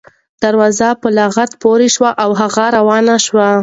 دروازه 0.43 0.87
په 1.01 1.07
لغته 1.17 1.57
پورې 1.63 1.87
شوه 1.95 2.11
او 2.23 2.29
هغه 2.39 2.65
روان 2.77 3.05
شو. 3.25 3.35